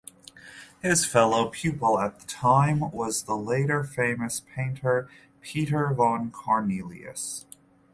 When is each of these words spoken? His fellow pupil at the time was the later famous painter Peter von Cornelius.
His 0.81 1.05
fellow 1.05 1.49
pupil 1.51 1.99
at 1.99 2.19
the 2.19 2.25
time 2.25 2.89
was 2.89 3.21
the 3.25 3.37
later 3.37 3.83
famous 3.83 4.39
painter 4.39 5.07
Peter 5.41 5.93
von 5.93 6.31
Cornelius. 6.31 7.45